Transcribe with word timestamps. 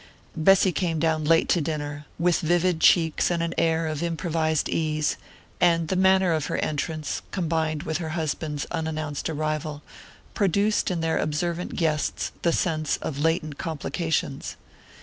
Bessy 0.35 0.71
came 0.71 0.97
down 0.97 1.25
late 1.25 1.47
to 1.49 1.61
dinner, 1.61 2.07
with 2.17 2.39
vivid 2.39 2.79
cheeks 2.79 3.29
and 3.29 3.43
an 3.43 3.53
air 3.55 3.85
of 3.85 4.01
improvised 4.01 4.67
ease; 4.67 5.15
and 5.59 5.89
the 5.89 5.95
manner 5.95 6.33
of 6.33 6.47
her 6.47 6.57
entrance, 6.57 7.21
combined 7.29 7.83
with 7.83 7.99
her 7.99 8.09
husband's 8.17 8.65
unannounced 8.71 9.29
arrival, 9.29 9.83
produced 10.33 10.89
in 10.89 11.01
their 11.01 11.19
observant 11.19 11.75
guests 11.75 12.31
the 12.41 12.51
sense 12.51 12.97
of 12.97 13.19
latent 13.19 13.59
complications. 13.59 14.55